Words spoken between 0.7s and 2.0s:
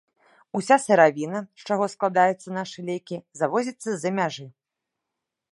сыравіна, з чаго